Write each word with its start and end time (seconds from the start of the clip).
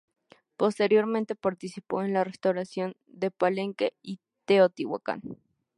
Posteriormente 0.57 1.35
participó 1.35 2.01
en 2.01 2.11
la 2.13 2.23
restauración 2.23 2.95
de 3.05 3.29
Palenque 3.29 3.93
y 4.01 4.19
Teotihuacan. 4.45 5.21